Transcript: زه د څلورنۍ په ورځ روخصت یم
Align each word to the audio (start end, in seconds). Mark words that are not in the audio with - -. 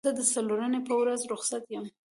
زه 0.07 0.11
د 0.17 0.21
څلورنۍ 0.33 0.79
په 0.87 0.93
ورځ 1.01 1.21
روخصت 1.31 1.63
یم 1.73 1.85